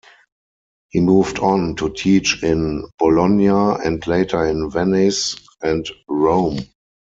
[0.89, 6.57] He moved on to teach in Bologna and later in Venice and Rome.